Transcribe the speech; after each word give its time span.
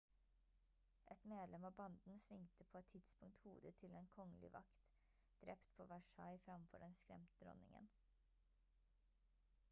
et 1.15 1.25
medlem 1.31 1.65
av 1.67 1.73
banden 1.79 2.15
svingte 2.21 2.65
på 2.71 2.79
et 2.79 2.87
tidspunkt 2.93 3.43
hodet 3.49 3.73
til 3.81 3.93
en 3.99 4.07
kongelig 4.15 4.49
vakt 4.55 4.87
drept 5.43 5.69
på 5.81 5.87
versailles 5.91 6.47
fremfor 6.47 6.83
den 6.85 6.95
skremte 7.01 7.39
dronningen 7.43 7.91